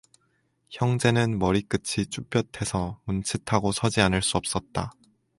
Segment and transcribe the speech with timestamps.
[0.71, 4.91] 형제는 머리끝이 쭈뼛해서 문칫하고 서지 않을 수 없었다.